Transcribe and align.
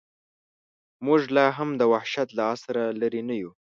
موږ 1.05 1.21
لا 1.35 1.47
هم 1.57 1.69
د 1.79 1.81
وحشت 1.93 2.29
له 2.37 2.43
عصره 2.51 2.83
لرې 3.01 3.21
نه 3.29 3.35
یو. 3.41 3.51